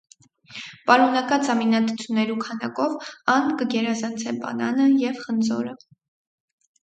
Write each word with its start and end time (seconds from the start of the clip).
Պարունակած 0.91 1.49
ամինաթթուներու 1.53 2.37
քանակով 2.45 2.95
,ան 3.35 3.53
կը 3.59 3.67
գերազանցէ 3.73 4.33
պանանը 4.45 4.87
եւ 5.03 5.21
խնձորը։ 5.27 5.75